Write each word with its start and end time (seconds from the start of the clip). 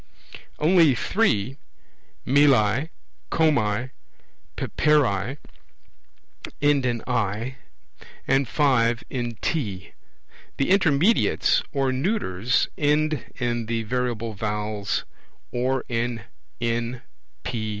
Only 0.57 0.95
three 0.95 1.57
(meli, 2.25 2.89
kommi, 3.29 3.91
peperi) 4.57 5.37
end 6.59 6.85
in 6.87 7.03
I, 7.05 7.57
and 8.27 8.47
five 8.47 9.03
in 9.11 9.37
T. 9.43 9.91
The 10.57 10.71
intermediates, 10.71 11.61
or 11.71 11.91
neuters, 11.91 12.67
end 12.79 13.25
in 13.39 13.67
the 13.67 13.83
variable 13.83 14.33
vowels 14.33 15.05
or 15.51 15.83
in 15.87 16.23
N, 16.59 17.03
P, 17.43 17.69
X. 17.69 17.69